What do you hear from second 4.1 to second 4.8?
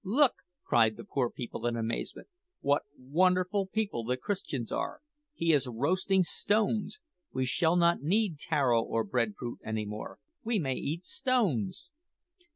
Christians